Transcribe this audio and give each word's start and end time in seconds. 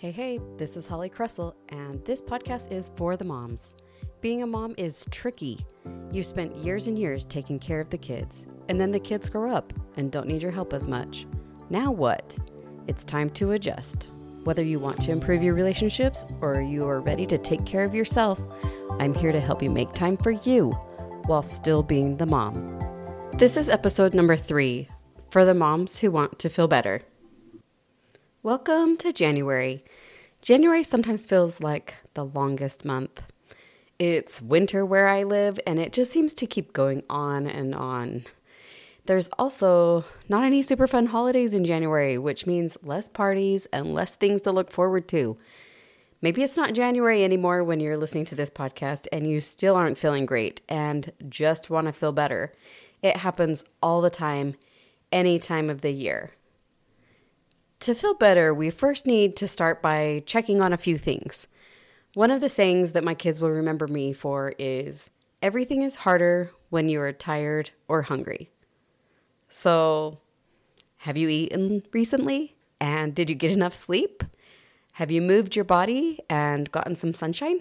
Hey, 0.00 0.12
hey, 0.12 0.40
this 0.56 0.78
is 0.78 0.86
Holly 0.86 1.10
Cressall, 1.10 1.52
and 1.68 2.02
this 2.06 2.22
podcast 2.22 2.72
is 2.72 2.90
for 2.96 3.18
the 3.18 3.24
moms. 3.26 3.74
Being 4.22 4.40
a 4.40 4.46
mom 4.46 4.74
is 4.78 5.04
tricky. 5.10 5.58
You've 6.10 6.24
spent 6.24 6.56
years 6.56 6.86
and 6.86 6.98
years 6.98 7.26
taking 7.26 7.58
care 7.58 7.80
of 7.80 7.90
the 7.90 7.98
kids, 7.98 8.46
and 8.70 8.80
then 8.80 8.92
the 8.92 8.98
kids 8.98 9.28
grow 9.28 9.54
up 9.54 9.74
and 9.98 10.10
don't 10.10 10.26
need 10.26 10.40
your 10.40 10.52
help 10.52 10.72
as 10.72 10.88
much. 10.88 11.26
Now 11.68 11.90
what? 11.90 12.34
It's 12.86 13.04
time 13.04 13.28
to 13.28 13.50
adjust. 13.50 14.10
Whether 14.44 14.62
you 14.62 14.78
want 14.78 15.02
to 15.02 15.12
improve 15.12 15.42
your 15.42 15.52
relationships 15.52 16.24
or 16.40 16.62
you 16.62 16.88
are 16.88 17.00
ready 17.00 17.26
to 17.26 17.36
take 17.36 17.66
care 17.66 17.82
of 17.82 17.94
yourself, 17.94 18.40
I'm 18.98 19.12
here 19.12 19.32
to 19.32 19.40
help 19.40 19.62
you 19.62 19.68
make 19.68 19.92
time 19.92 20.16
for 20.16 20.30
you 20.30 20.70
while 21.26 21.42
still 21.42 21.82
being 21.82 22.16
the 22.16 22.24
mom. 22.24 22.80
This 23.36 23.58
is 23.58 23.68
episode 23.68 24.14
number 24.14 24.38
three 24.38 24.88
for 25.30 25.44
the 25.44 25.52
moms 25.52 25.98
who 25.98 26.10
want 26.10 26.38
to 26.38 26.48
feel 26.48 26.68
better. 26.68 27.02
Welcome 28.42 28.96
to 28.96 29.12
January. 29.12 29.84
January 30.40 30.82
sometimes 30.82 31.26
feels 31.26 31.60
like 31.60 31.96
the 32.14 32.24
longest 32.24 32.86
month. 32.86 33.22
It's 33.98 34.40
winter 34.40 34.82
where 34.82 35.08
I 35.08 35.24
live, 35.24 35.60
and 35.66 35.78
it 35.78 35.92
just 35.92 36.10
seems 36.10 36.32
to 36.32 36.46
keep 36.46 36.72
going 36.72 37.02
on 37.10 37.46
and 37.46 37.74
on. 37.74 38.24
There's 39.04 39.28
also 39.38 40.06
not 40.26 40.44
any 40.44 40.62
super 40.62 40.86
fun 40.86 41.04
holidays 41.04 41.52
in 41.52 41.66
January, 41.66 42.16
which 42.16 42.46
means 42.46 42.78
less 42.82 43.08
parties 43.08 43.66
and 43.74 43.92
less 43.92 44.14
things 44.14 44.40
to 44.40 44.52
look 44.52 44.70
forward 44.70 45.06
to. 45.08 45.36
Maybe 46.22 46.42
it's 46.42 46.56
not 46.56 46.72
January 46.72 47.22
anymore 47.22 47.62
when 47.62 47.78
you're 47.78 47.98
listening 47.98 48.24
to 48.24 48.34
this 48.34 48.48
podcast 48.48 49.06
and 49.12 49.28
you 49.28 49.42
still 49.42 49.76
aren't 49.76 49.98
feeling 49.98 50.24
great 50.24 50.62
and 50.66 51.12
just 51.28 51.68
want 51.68 51.88
to 51.88 51.92
feel 51.92 52.12
better. 52.12 52.54
It 53.02 53.18
happens 53.18 53.64
all 53.82 54.00
the 54.00 54.08
time, 54.08 54.54
any 55.12 55.38
time 55.38 55.68
of 55.68 55.82
the 55.82 55.92
year. 55.92 56.30
To 57.80 57.94
feel 57.94 58.12
better, 58.12 58.52
we 58.52 58.68
first 58.68 59.06
need 59.06 59.36
to 59.36 59.48
start 59.48 59.80
by 59.80 60.22
checking 60.26 60.60
on 60.60 60.74
a 60.74 60.76
few 60.76 60.98
things. 60.98 61.46
One 62.12 62.30
of 62.30 62.42
the 62.42 62.50
sayings 62.50 62.92
that 62.92 63.04
my 63.04 63.14
kids 63.14 63.40
will 63.40 63.50
remember 63.50 63.88
me 63.88 64.12
for 64.12 64.52
is 64.58 65.08
everything 65.40 65.82
is 65.82 65.96
harder 65.96 66.50
when 66.68 66.90
you 66.90 67.00
are 67.00 67.12
tired 67.12 67.70
or 67.88 68.02
hungry. 68.02 68.50
So, 69.48 70.18
have 70.98 71.16
you 71.16 71.30
eaten 71.30 71.82
recently? 71.90 72.54
And 72.82 73.14
did 73.14 73.30
you 73.30 73.36
get 73.36 73.50
enough 73.50 73.74
sleep? 73.74 74.24
Have 74.94 75.10
you 75.10 75.22
moved 75.22 75.56
your 75.56 75.64
body 75.64 76.20
and 76.28 76.70
gotten 76.70 76.96
some 76.96 77.14
sunshine? 77.14 77.60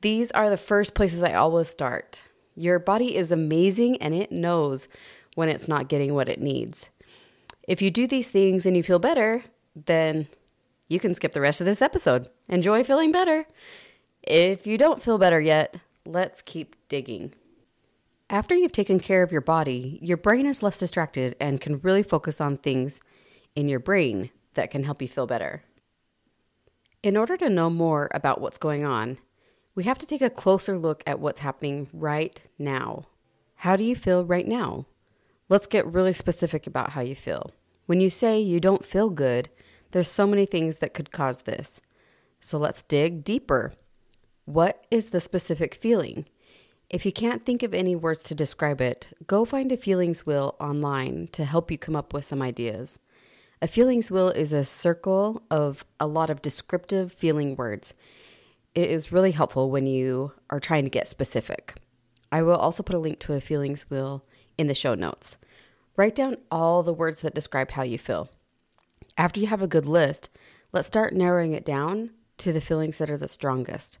These 0.00 0.30
are 0.30 0.48
the 0.48 0.56
first 0.56 0.94
places 0.94 1.22
I 1.22 1.34
always 1.34 1.68
start. 1.68 2.22
Your 2.56 2.78
body 2.78 3.14
is 3.14 3.30
amazing 3.30 4.00
and 4.00 4.14
it 4.14 4.32
knows 4.32 4.88
when 5.34 5.50
it's 5.50 5.68
not 5.68 5.88
getting 5.88 6.14
what 6.14 6.30
it 6.30 6.40
needs. 6.40 6.88
If 7.66 7.80
you 7.80 7.90
do 7.90 8.06
these 8.06 8.28
things 8.28 8.66
and 8.66 8.76
you 8.76 8.82
feel 8.82 8.98
better, 8.98 9.44
then 9.74 10.28
you 10.88 11.00
can 11.00 11.14
skip 11.14 11.32
the 11.32 11.40
rest 11.40 11.60
of 11.60 11.66
this 11.66 11.82
episode. 11.82 12.28
Enjoy 12.48 12.84
feeling 12.84 13.10
better. 13.10 13.46
If 14.22 14.66
you 14.66 14.78
don't 14.78 15.02
feel 15.02 15.18
better 15.18 15.40
yet, 15.40 15.76
let's 16.04 16.42
keep 16.42 16.76
digging. 16.88 17.34
After 18.30 18.54
you've 18.54 18.72
taken 18.72 19.00
care 19.00 19.22
of 19.22 19.32
your 19.32 19.40
body, 19.40 19.98
your 20.02 20.16
brain 20.16 20.46
is 20.46 20.62
less 20.62 20.78
distracted 20.78 21.36
and 21.40 21.60
can 21.60 21.80
really 21.80 22.02
focus 22.02 22.40
on 22.40 22.56
things 22.56 23.00
in 23.54 23.68
your 23.68 23.80
brain 23.80 24.30
that 24.54 24.70
can 24.70 24.84
help 24.84 25.02
you 25.02 25.08
feel 25.08 25.26
better. 25.26 25.62
In 27.02 27.16
order 27.16 27.36
to 27.36 27.50
know 27.50 27.68
more 27.68 28.08
about 28.14 28.40
what's 28.40 28.58
going 28.58 28.84
on, 28.84 29.18
we 29.74 29.84
have 29.84 29.98
to 29.98 30.06
take 30.06 30.22
a 30.22 30.30
closer 30.30 30.78
look 30.78 31.02
at 31.06 31.20
what's 31.20 31.40
happening 31.40 31.88
right 31.92 32.42
now. 32.58 33.06
How 33.56 33.76
do 33.76 33.84
you 33.84 33.94
feel 33.94 34.24
right 34.24 34.46
now? 34.46 34.86
Let's 35.48 35.66
get 35.66 35.86
really 35.86 36.14
specific 36.14 36.66
about 36.66 36.90
how 36.90 37.02
you 37.02 37.14
feel. 37.14 37.50
When 37.86 38.00
you 38.00 38.08
say 38.08 38.40
you 38.40 38.60
don't 38.60 38.84
feel 38.84 39.10
good, 39.10 39.50
there's 39.90 40.10
so 40.10 40.26
many 40.26 40.46
things 40.46 40.78
that 40.78 40.94
could 40.94 41.12
cause 41.12 41.42
this. 41.42 41.82
So 42.40 42.56
let's 42.58 42.82
dig 42.82 43.24
deeper. 43.24 43.74
What 44.46 44.86
is 44.90 45.10
the 45.10 45.20
specific 45.20 45.74
feeling? 45.74 46.26
If 46.88 47.04
you 47.04 47.12
can't 47.12 47.44
think 47.44 47.62
of 47.62 47.74
any 47.74 47.94
words 47.94 48.22
to 48.24 48.34
describe 48.34 48.80
it, 48.80 49.08
go 49.26 49.44
find 49.44 49.70
a 49.70 49.76
feelings 49.76 50.24
wheel 50.24 50.54
online 50.60 51.28
to 51.32 51.44
help 51.44 51.70
you 51.70 51.76
come 51.76 51.96
up 51.96 52.14
with 52.14 52.24
some 52.24 52.40
ideas. 52.40 52.98
A 53.60 53.66
feelings 53.66 54.10
wheel 54.10 54.28
is 54.28 54.52
a 54.52 54.64
circle 54.64 55.42
of 55.50 55.84
a 56.00 56.06
lot 56.06 56.30
of 56.30 56.42
descriptive 56.42 57.12
feeling 57.12 57.54
words. 57.56 57.92
It 58.74 58.90
is 58.90 59.12
really 59.12 59.32
helpful 59.32 59.70
when 59.70 59.86
you 59.86 60.32
are 60.50 60.60
trying 60.60 60.84
to 60.84 60.90
get 60.90 61.08
specific. 61.08 61.74
I 62.32 62.42
will 62.42 62.56
also 62.56 62.82
put 62.82 62.96
a 62.96 62.98
link 62.98 63.20
to 63.20 63.34
a 63.34 63.40
feelings 63.40 63.88
wheel 63.90 64.24
in 64.58 64.66
the 64.66 64.74
show 64.74 64.94
notes. 64.94 65.36
Write 65.96 66.14
down 66.14 66.36
all 66.50 66.82
the 66.82 66.92
words 66.92 67.20
that 67.20 67.34
describe 67.34 67.72
how 67.72 67.82
you 67.82 67.98
feel. 67.98 68.28
After 69.16 69.40
you 69.40 69.46
have 69.46 69.62
a 69.62 69.68
good 69.68 69.86
list, 69.86 70.28
let's 70.72 70.88
start 70.88 71.14
narrowing 71.14 71.52
it 71.52 71.64
down 71.64 72.10
to 72.38 72.52
the 72.52 72.60
feelings 72.60 72.98
that 72.98 73.10
are 73.10 73.16
the 73.16 73.28
strongest. 73.28 73.98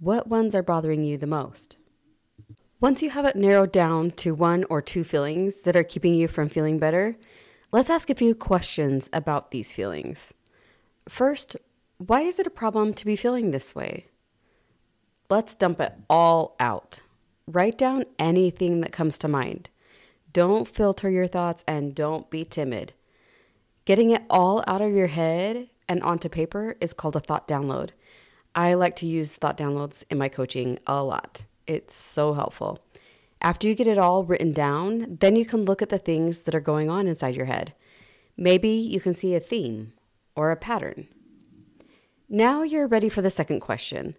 What 0.00 0.28
ones 0.28 0.54
are 0.54 0.62
bothering 0.62 1.04
you 1.04 1.18
the 1.18 1.26
most? 1.26 1.76
Once 2.80 3.02
you 3.02 3.10
have 3.10 3.24
it 3.24 3.36
narrowed 3.36 3.72
down 3.72 4.12
to 4.12 4.34
one 4.34 4.64
or 4.70 4.80
two 4.80 5.02
feelings 5.02 5.62
that 5.62 5.76
are 5.76 5.82
keeping 5.82 6.14
you 6.14 6.28
from 6.28 6.48
feeling 6.48 6.78
better, 6.78 7.16
let's 7.72 7.90
ask 7.90 8.08
a 8.08 8.14
few 8.14 8.34
questions 8.34 9.10
about 9.12 9.50
these 9.50 9.72
feelings. 9.72 10.32
First, 11.08 11.56
why 11.98 12.20
is 12.20 12.38
it 12.38 12.46
a 12.46 12.50
problem 12.50 12.94
to 12.94 13.04
be 13.04 13.16
feeling 13.16 13.50
this 13.50 13.74
way? 13.74 14.06
Let's 15.28 15.56
dump 15.56 15.80
it 15.80 15.92
all 16.08 16.54
out. 16.60 17.00
Write 17.48 17.76
down 17.76 18.04
anything 18.18 18.80
that 18.82 18.92
comes 18.92 19.18
to 19.18 19.28
mind. 19.28 19.70
Don't 20.38 20.68
filter 20.68 21.10
your 21.10 21.26
thoughts 21.26 21.64
and 21.66 21.96
don't 21.96 22.30
be 22.30 22.44
timid. 22.44 22.92
Getting 23.86 24.10
it 24.10 24.22
all 24.30 24.62
out 24.68 24.80
of 24.80 24.92
your 24.92 25.08
head 25.08 25.68
and 25.88 26.00
onto 26.04 26.28
paper 26.28 26.76
is 26.80 26.94
called 26.94 27.16
a 27.16 27.18
thought 27.18 27.48
download. 27.48 27.90
I 28.54 28.74
like 28.74 28.94
to 28.96 29.06
use 29.06 29.34
thought 29.34 29.58
downloads 29.58 30.04
in 30.08 30.16
my 30.16 30.28
coaching 30.28 30.78
a 30.86 31.02
lot. 31.02 31.44
It's 31.66 31.96
so 31.96 32.34
helpful. 32.34 32.78
After 33.42 33.66
you 33.66 33.74
get 33.74 33.88
it 33.88 33.98
all 33.98 34.22
written 34.22 34.52
down, 34.52 35.16
then 35.18 35.34
you 35.34 35.44
can 35.44 35.64
look 35.64 35.82
at 35.82 35.88
the 35.88 35.98
things 35.98 36.42
that 36.42 36.54
are 36.54 36.60
going 36.60 36.88
on 36.88 37.08
inside 37.08 37.34
your 37.34 37.46
head. 37.46 37.74
Maybe 38.36 38.68
you 38.68 39.00
can 39.00 39.14
see 39.14 39.34
a 39.34 39.40
theme 39.40 39.92
or 40.36 40.52
a 40.52 40.56
pattern. 40.56 41.08
Now 42.28 42.62
you're 42.62 42.86
ready 42.86 43.08
for 43.08 43.22
the 43.22 43.28
second 43.28 43.58
question 43.58 44.14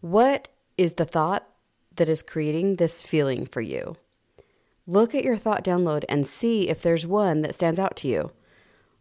What 0.00 0.48
is 0.78 0.92
the 0.92 1.04
thought 1.04 1.48
that 1.96 2.08
is 2.08 2.22
creating 2.22 2.76
this 2.76 3.02
feeling 3.02 3.46
for 3.46 3.60
you? 3.60 3.96
Look 4.90 5.14
at 5.14 5.22
your 5.22 5.36
thought 5.36 5.62
download 5.62 6.04
and 6.08 6.26
see 6.26 6.68
if 6.68 6.82
there's 6.82 7.06
one 7.06 7.42
that 7.42 7.54
stands 7.54 7.78
out 7.78 7.94
to 7.98 8.08
you. 8.08 8.32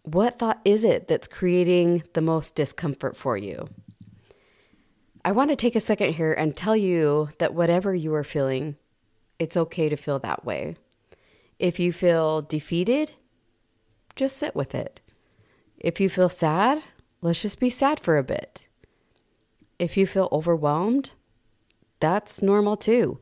What 0.03 0.37
thought 0.37 0.61
is 0.63 0.83
it 0.83 1.07
that's 1.07 1.27
creating 1.27 2.03
the 2.13 2.21
most 2.21 2.53
discomfort 2.53 3.17
for 3.17 3.35
you? 3.35 3.69
I 5.25 5.31
want 5.31 5.49
to 5.49 5.55
take 5.55 5.75
a 5.75 5.79
second 5.79 6.13
here 6.13 6.31
and 6.31 6.55
tell 6.55 6.75
you 6.75 7.29
that 7.39 7.55
whatever 7.55 7.95
you 7.95 8.13
are 8.13 8.23
feeling, 8.23 8.75
it's 9.39 9.57
okay 9.57 9.89
to 9.89 9.95
feel 9.95 10.19
that 10.19 10.45
way. 10.45 10.75
If 11.57 11.79
you 11.79 11.91
feel 11.91 12.43
defeated, 12.43 13.13
just 14.15 14.37
sit 14.37 14.55
with 14.55 14.75
it. 14.75 15.01
If 15.79 15.99
you 15.99 16.07
feel 16.07 16.29
sad, 16.29 16.83
let's 17.23 17.41
just 17.41 17.59
be 17.59 17.71
sad 17.71 17.99
for 17.99 18.15
a 18.19 18.23
bit. 18.23 18.67
If 19.79 19.97
you 19.97 20.05
feel 20.05 20.29
overwhelmed, 20.31 21.13
that's 21.99 22.43
normal 22.43 22.75
too. 22.75 23.21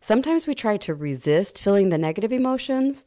Sometimes 0.00 0.46
we 0.46 0.54
try 0.54 0.76
to 0.78 0.94
resist 0.94 1.60
feeling 1.60 1.90
the 1.90 1.98
negative 1.98 2.32
emotions, 2.32 3.04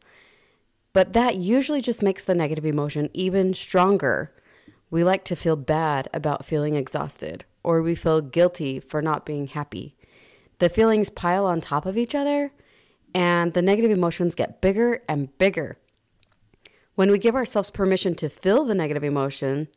but 0.94 1.14
that 1.14 1.38
usually 1.38 1.82
just 1.82 2.04
makes 2.04 2.24
the 2.24 2.36
negative 2.36 2.66
emotion 2.66 3.10
even 3.14 3.54
stronger. 3.54 4.32
We 4.92 5.04
like 5.04 5.26
to 5.26 5.36
feel 5.36 5.56
bad 5.56 6.08
about 6.14 6.46
feeling 6.46 6.76
exhausted, 6.76 7.46
or 7.64 7.82
we 7.82 7.96
feel 7.96 8.22
guilty 8.22 8.80
for 8.80 9.02
not 9.02 9.26
being 9.26 9.48
happy. 9.48 9.96
The 10.60 10.70
feelings 10.70 11.10
pile 11.10 11.48
on 11.48 11.62
top 11.62 11.88
of 11.88 11.98
each 11.98 12.14
other, 12.14 12.52
and 13.16 13.54
the 13.54 13.62
negative 13.64 13.90
emotions 13.90 14.36
get 14.36 14.62
bigger 14.62 15.02
and 15.10 15.36
bigger. 15.40 15.78
When 16.94 17.10
we 17.10 17.18
give 17.18 17.36
ourselves 17.36 17.72
permission 17.72 18.14
to 18.16 18.30
feel 18.30 18.66
the 18.66 18.76
negative 18.76 19.04
emotion, 19.04 19.68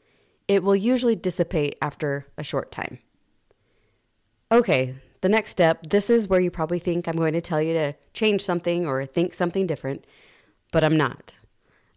it 0.48 0.63
will 0.63 0.77
usually 0.77 1.16
dissipate 1.16 1.77
after 1.80 2.27
a 2.36 2.45
short 2.45 2.71
time. 2.71 2.98
Okay, 4.53 4.97
the 5.27 5.31
next 5.31 5.51
step 5.51 5.84
this 5.89 6.09
is 6.09 6.28
where 6.28 6.39
you 6.39 6.53
probably 6.53 6.78
think 6.78 7.09
I'm 7.09 7.17
going 7.17 7.33
to 7.33 7.41
tell 7.41 7.61
you 7.61 7.73
to 7.73 7.95
change 8.15 8.43
something 8.43 8.87
or 8.87 9.05
think 9.05 9.34
something 9.34 9.67
different, 9.67 10.05
but 10.71 10.84
I'm 10.84 10.97
not. 10.97 11.34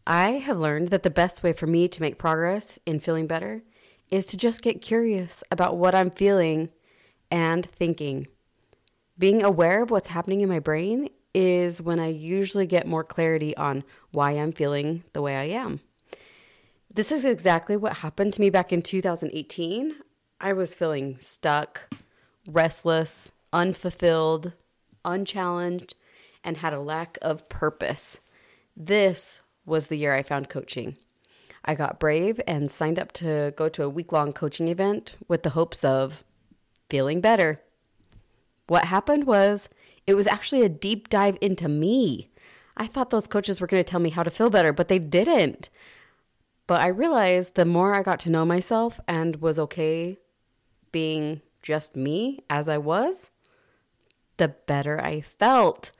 I 0.07 0.31
have 0.39 0.57
learned 0.57 0.87
that 0.87 1.03
the 1.03 1.11
best 1.11 1.43
way 1.43 1.53
for 1.53 1.67
me 1.67 1.87
to 1.89 2.01
make 2.01 2.17
progress 2.17 2.79
in 2.87 2.99
feeling 2.99 3.27
better 3.27 3.61
is 4.09 4.25
to 4.25 4.37
just 4.37 4.63
get 4.63 4.81
curious 4.81 5.43
about 5.51 5.77
what 5.77 5.93
I'm 5.93 6.09
feeling 6.09 6.69
and 7.29 7.69
thinking. 7.69 8.25
Being 9.15 9.43
aware 9.43 9.83
of 9.83 9.91
what's 9.91 10.07
happening 10.07 10.41
in 10.41 10.49
my 10.49 10.57
brain 10.57 11.09
is 11.31 11.79
when 11.79 11.99
I 11.99 12.07
usually 12.07 12.65
get 12.65 12.87
more 12.87 13.03
clarity 13.03 13.55
on 13.55 13.83
why 14.09 14.31
I'm 14.31 14.53
feeling 14.53 15.03
the 15.13 15.21
way 15.21 15.35
I 15.35 15.55
am. 15.55 15.81
This 16.91 17.11
is 17.11 17.25
exactly 17.25 17.77
what 17.77 17.97
happened 17.97 18.33
to 18.33 18.41
me 18.41 18.49
back 18.49 18.73
in 18.73 18.81
2018. 18.81 19.97
I 20.41 20.53
was 20.53 20.73
feeling 20.73 21.19
stuck, 21.19 21.93
restless, 22.49 23.31
unfulfilled, 23.53 24.53
unchallenged, 25.05 25.95
and 26.43 26.57
had 26.57 26.73
a 26.73 26.79
lack 26.79 27.17
of 27.21 27.47
purpose. 27.49 28.19
This 28.75 29.41
was 29.65 29.87
the 29.87 29.97
year 29.97 30.13
I 30.13 30.23
found 30.23 30.49
coaching. 30.49 30.97
I 31.63 31.75
got 31.75 31.99
brave 31.99 32.39
and 32.47 32.71
signed 32.71 32.97
up 32.97 33.11
to 33.13 33.53
go 33.55 33.69
to 33.69 33.83
a 33.83 33.89
week 33.89 34.11
long 34.11 34.33
coaching 34.33 34.67
event 34.67 35.15
with 35.27 35.43
the 35.43 35.51
hopes 35.51 35.83
of 35.83 36.23
feeling 36.89 37.21
better. 37.21 37.61
What 38.67 38.85
happened 38.85 39.25
was 39.25 39.69
it 40.07 40.15
was 40.15 40.27
actually 40.27 40.61
a 40.61 40.69
deep 40.69 41.09
dive 41.09 41.37
into 41.41 41.67
me. 41.67 42.29
I 42.77 42.87
thought 42.87 43.09
those 43.09 43.27
coaches 43.27 43.59
were 43.59 43.67
going 43.67 43.83
to 43.83 43.89
tell 43.89 43.99
me 43.99 44.09
how 44.09 44.23
to 44.23 44.31
feel 44.31 44.49
better, 44.49 44.71
but 44.71 44.87
they 44.87 44.99
didn't. 44.99 45.69
But 46.65 46.81
I 46.81 46.87
realized 46.87 47.55
the 47.55 47.65
more 47.65 47.93
I 47.93 48.03
got 48.03 48.19
to 48.21 48.29
know 48.29 48.45
myself 48.45 48.99
and 49.07 49.37
was 49.37 49.59
okay 49.59 50.17
being 50.91 51.41
just 51.61 51.95
me 51.95 52.39
as 52.49 52.69
I 52.69 52.77
was, 52.77 53.31
the 54.37 54.49
better 54.49 54.99
I 55.01 55.21
felt. 55.21 55.91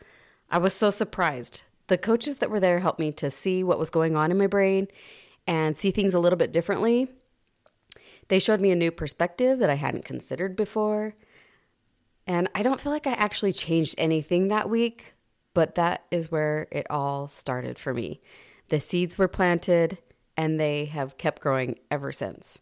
I 0.49 0.57
was 0.57 0.73
so 0.73 0.91
surprised. 0.91 1.63
The 1.87 1.97
coaches 1.97 2.37
that 2.37 2.49
were 2.49 2.59
there 2.59 2.79
helped 2.79 2.99
me 2.99 3.11
to 3.13 3.31
see 3.31 3.63
what 3.63 3.79
was 3.79 3.89
going 3.89 4.15
on 4.15 4.31
in 4.31 4.37
my 4.37 4.47
brain 4.47 4.87
and 5.47 5.75
see 5.75 5.91
things 5.91 6.13
a 6.13 6.19
little 6.19 6.37
bit 6.37 6.51
differently. 6.51 7.09
They 8.27 8.39
showed 8.39 8.61
me 8.61 8.71
a 8.71 8.75
new 8.75 8.91
perspective 8.91 9.59
that 9.59 9.69
I 9.69 9.75
hadn't 9.75 10.05
considered 10.05 10.55
before. 10.55 11.15
And 12.27 12.47
I 12.53 12.61
don't 12.61 12.79
feel 12.79 12.91
like 12.91 13.07
I 13.07 13.13
actually 13.13 13.53
changed 13.53 13.95
anything 13.97 14.47
that 14.47 14.69
week, 14.69 15.15
but 15.55 15.75
that 15.75 16.05
is 16.11 16.31
where 16.31 16.67
it 16.71 16.85
all 16.91 17.27
started 17.27 17.79
for 17.79 17.93
me. 17.93 18.21
The 18.69 18.79
seeds 18.79 19.17
were 19.17 19.27
planted 19.27 19.97
and 20.37 20.59
they 20.59 20.85
have 20.85 21.17
kept 21.17 21.41
growing 21.41 21.79
ever 21.89 22.11
since. 22.11 22.59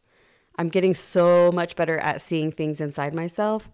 I'm 0.58 0.70
getting 0.70 0.96
so 0.96 1.52
much 1.52 1.76
better 1.76 1.98
at 2.00 2.22
seeing 2.22 2.52
things 2.52 2.82
inside 2.82 3.14
myself, 3.14 3.70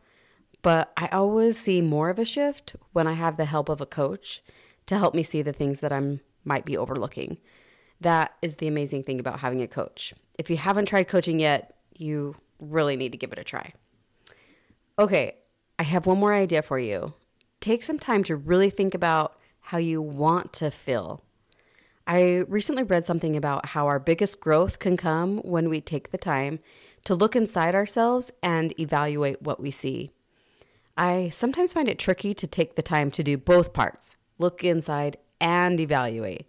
but 0.61 0.91
I 0.97 1.07
always 1.07 1.57
see 1.57 1.81
more 1.81 2.09
of 2.09 2.19
a 2.19 2.25
shift 2.25 2.75
when 2.91 3.07
I 3.07 3.13
have 3.13 3.37
the 3.37 3.45
help 3.45 3.69
of 3.69 3.81
a 3.81 3.85
coach 3.85 4.41
to 4.87 4.97
help 4.97 5.13
me 5.15 5.23
see 5.23 5.41
the 5.41 5.53
things 5.53 5.79
that 5.79 5.93
I 5.93 6.19
might 6.43 6.65
be 6.65 6.77
overlooking. 6.77 7.37
That 8.01 8.33
is 8.41 8.57
the 8.57 8.67
amazing 8.67 9.03
thing 9.03 9.19
about 9.19 9.39
having 9.39 9.61
a 9.61 9.67
coach. 9.67 10.13
If 10.37 10.49
you 10.49 10.57
haven't 10.57 10.87
tried 10.87 11.07
coaching 11.07 11.39
yet, 11.39 11.77
you 11.97 12.35
really 12.59 12.95
need 12.95 13.11
to 13.13 13.17
give 13.17 13.31
it 13.31 13.39
a 13.39 13.43
try. 13.43 13.73
Okay, 14.99 15.35
I 15.79 15.83
have 15.83 16.05
one 16.05 16.19
more 16.19 16.33
idea 16.33 16.61
for 16.61 16.79
you. 16.79 17.13
Take 17.61 17.83
some 17.83 17.97
time 17.97 18.23
to 18.25 18.35
really 18.35 18.69
think 18.69 18.93
about 18.93 19.39
how 19.61 19.77
you 19.77 20.01
want 20.01 20.51
to 20.53 20.69
feel. 20.69 21.23
I 22.05 22.43
recently 22.47 22.83
read 22.83 23.05
something 23.05 23.37
about 23.37 23.67
how 23.67 23.87
our 23.87 23.99
biggest 23.99 24.39
growth 24.39 24.79
can 24.79 24.97
come 24.97 25.37
when 25.37 25.69
we 25.69 25.79
take 25.79 26.11
the 26.11 26.17
time 26.17 26.59
to 27.05 27.15
look 27.15 27.35
inside 27.35 27.75
ourselves 27.75 28.31
and 28.41 28.77
evaluate 28.79 29.41
what 29.41 29.59
we 29.59 29.71
see. 29.71 30.11
I 30.97 31.29
sometimes 31.29 31.73
find 31.73 31.87
it 31.87 31.99
tricky 31.99 32.33
to 32.33 32.45
take 32.45 32.75
the 32.75 32.81
time 32.81 33.09
to 33.11 33.23
do 33.23 33.37
both 33.37 33.73
parts 33.73 34.15
look 34.37 34.63
inside 34.63 35.17
and 35.39 35.79
evaluate. 35.79 36.45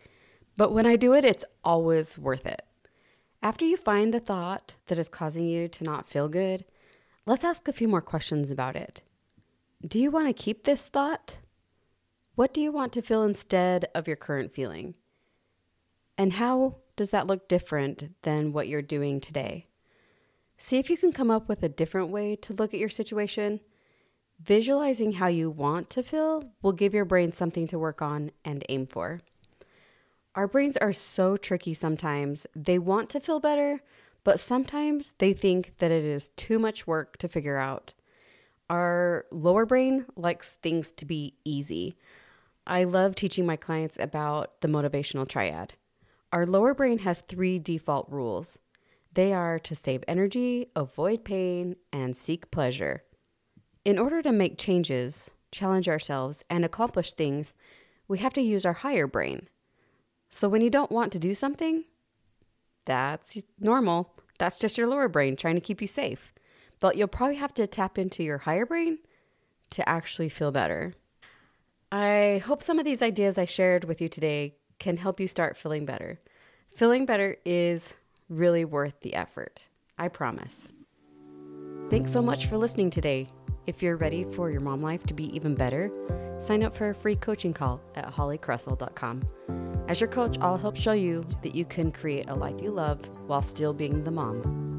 But 0.56 0.72
when 0.72 0.86
I 0.86 0.96
do 0.96 1.12
it, 1.14 1.24
it's 1.24 1.44
always 1.62 2.18
worth 2.18 2.46
it. 2.46 2.62
After 3.42 3.64
you 3.64 3.76
find 3.76 4.12
the 4.12 4.20
thought 4.20 4.74
that 4.86 4.98
is 4.98 5.08
causing 5.08 5.46
you 5.46 5.68
to 5.68 5.84
not 5.84 6.08
feel 6.08 6.28
good, 6.28 6.64
let's 7.26 7.44
ask 7.44 7.68
a 7.68 7.72
few 7.72 7.88
more 7.88 8.00
questions 8.00 8.50
about 8.50 8.74
it. 8.74 9.02
Do 9.86 9.98
you 9.98 10.10
want 10.10 10.26
to 10.28 10.32
keep 10.32 10.64
this 10.64 10.88
thought? 10.88 11.38
What 12.34 12.54
do 12.54 12.60
you 12.60 12.72
want 12.72 12.92
to 12.94 13.02
feel 13.02 13.22
instead 13.22 13.86
of 13.94 14.06
your 14.08 14.16
current 14.16 14.52
feeling? 14.52 14.94
And 16.16 16.34
how 16.34 16.76
does 16.96 17.10
that 17.10 17.26
look 17.26 17.48
different 17.48 18.14
than 18.22 18.52
what 18.52 18.68
you're 18.68 18.82
doing 18.82 19.20
today? 19.20 19.66
See 20.56 20.78
if 20.78 20.88
you 20.88 20.96
can 20.96 21.12
come 21.12 21.30
up 21.30 21.48
with 21.48 21.62
a 21.62 21.68
different 21.68 22.10
way 22.10 22.36
to 22.36 22.52
look 22.52 22.72
at 22.72 22.80
your 22.80 22.88
situation. 22.88 23.60
Visualizing 24.40 25.14
how 25.14 25.26
you 25.26 25.50
want 25.50 25.90
to 25.90 26.02
feel 26.02 26.52
will 26.62 26.72
give 26.72 26.94
your 26.94 27.04
brain 27.04 27.32
something 27.32 27.66
to 27.68 27.78
work 27.78 28.00
on 28.00 28.30
and 28.44 28.64
aim 28.68 28.86
for. 28.86 29.20
Our 30.34 30.48
brains 30.48 30.76
are 30.76 30.92
so 30.92 31.36
tricky 31.36 31.74
sometimes. 31.74 32.46
They 32.54 32.78
want 32.78 33.10
to 33.10 33.20
feel 33.20 33.40
better, 33.40 33.82
but 34.24 34.40
sometimes 34.40 35.14
they 35.18 35.32
think 35.32 35.78
that 35.78 35.90
it 35.90 36.04
is 36.04 36.30
too 36.30 36.58
much 36.58 36.86
work 36.86 37.16
to 37.18 37.28
figure 37.28 37.58
out. 37.58 37.94
Our 38.68 39.26
lower 39.30 39.66
brain 39.66 40.06
likes 40.16 40.54
things 40.54 40.90
to 40.92 41.04
be 41.04 41.34
easy. 41.44 41.96
I 42.66 42.84
love 42.84 43.14
teaching 43.14 43.46
my 43.46 43.56
clients 43.56 43.98
about 43.98 44.60
the 44.60 44.68
motivational 44.68 45.28
triad. 45.28 45.74
Our 46.34 46.46
lower 46.46 46.74
brain 46.74 46.98
has 46.98 47.20
three 47.20 47.60
default 47.60 48.10
rules 48.10 48.58
they 49.12 49.32
are 49.32 49.60
to 49.60 49.76
save 49.76 50.02
energy, 50.08 50.66
avoid 50.74 51.24
pain, 51.24 51.76
and 51.92 52.16
seek 52.16 52.50
pleasure. 52.50 53.04
In 53.84 53.96
order 53.96 54.20
to 54.22 54.32
make 54.32 54.58
changes, 54.58 55.30
challenge 55.52 55.88
ourselves, 55.88 56.44
and 56.50 56.64
accomplish 56.64 57.12
things, 57.12 57.54
we 58.08 58.18
have 58.18 58.32
to 58.32 58.40
use 58.40 58.66
our 58.66 58.72
higher 58.72 59.06
brain. 59.06 59.46
So 60.28 60.48
when 60.48 60.62
you 60.62 60.70
don't 60.70 60.90
want 60.90 61.12
to 61.12 61.20
do 61.20 61.32
something, 61.32 61.84
that's 62.84 63.40
normal. 63.60 64.12
That's 64.40 64.58
just 64.58 64.76
your 64.76 64.88
lower 64.88 65.08
brain 65.08 65.36
trying 65.36 65.54
to 65.54 65.60
keep 65.60 65.80
you 65.80 65.86
safe. 65.86 66.32
But 66.80 66.96
you'll 66.96 67.06
probably 67.06 67.36
have 67.36 67.54
to 67.54 67.68
tap 67.68 67.96
into 67.96 68.24
your 68.24 68.38
higher 68.38 68.66
brain 68.66 68.98
to 69.70 69.88
actually 69.88 70.30
feel 70.30 70.50
better. 70.50 70.94
I 71.92 72.42
hope 72.44 72.60
some 72.60 72.80
of 72.80 72.84
these 72.84 73.02
ideas 73.02 73.38
I 73.38 73.44
shared 73.44 73.84
with 73.84 74.00
you 74.00 74.08
today 74.08 74.56
can 74.78 74.96
help 74.96 75.20
you 75.20 75.28
start 75.28 75.56
feeling 75.56 75.84
better. 75.84 76.20
Feeling 76.74 77.06
better 77.06 77.36
is 77.44 77.94
really 78.28 78.64
worth 78.64 79.00
the 79.00 79.14
effort. 79.14 79.68
I 79.98 80.08
promise. 80.08 80.68
Thanks 81.90 82.12
so 82.12 82.22
much 82.22 82.46
for 82.46 82.56
listening 82.56 82.90
today. 82.90 83.28
If 83.66 83.82
you're 83.82 83.96
ready 83.96 84.24
for 84.24 84.50
your 84.50 84.60
mom 84.60 84.82
life 84.82 85.04
to 85.04 85.14
be 85.14 85.34
even 85.34 85.54
better, 85.54 85.90
sign 86.38 86.62
up 86.62 86.76
for 86.76 86.90
a 86.90 86.94
free 86.94 87.16
coaching 87.16 87.52
call 87.52 87.80
at 87.94 88.10
hollycressall.com. 88.10 89.22
As 89.88 90.00
your 90.00 90.08
coach, 90.08 90.36
I'll 90.40 90.58
help 90.58 90.76
show 90.76 90.92
you 90.92 91.26
that 91.42 91.54
you 91.54 91.64
can 91.64 91.92
create 91.92 92.28
a 92.28 92.34
life 92.34 92.60
you 92.60 92.70
love 92.70 93.00
while 93.26 93.42
still 93.42 93.72
being 93.72 94.02
the 94.02 94.10
mom 94.10 94.73